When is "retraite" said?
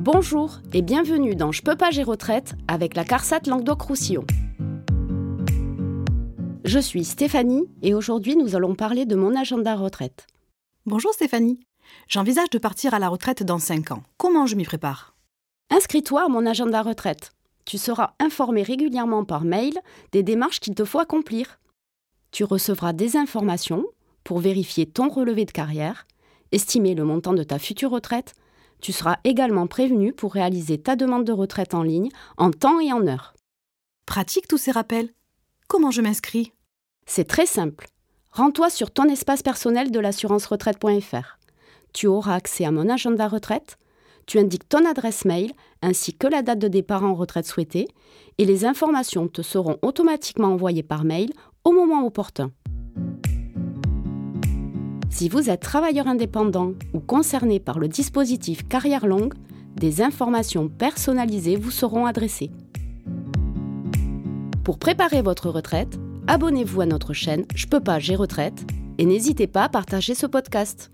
2.04-2.54, 9.74-10.28, 13.08-13.42, 16.82-17.32, 27.90-28.34, 31.32-31.74, 43.28-43.78, 47.14-47.46, 65.50-65.98, 68.14-68.64